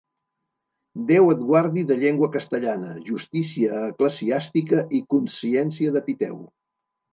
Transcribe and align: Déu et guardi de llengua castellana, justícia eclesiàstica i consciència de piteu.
Déu 1.11 1.27
et 1.33 1.43
guardi 1.49 1.83
de 1.91 1.97
llengua 2.03 2.29
castellana, 2.37 2.89
justícia 3.11 3.83
eclesiàstica 3.91 4.83
i 4.99 5.05
consciència 5.17 5.97
de 6.01 6.07
piteu. 6.11 6.45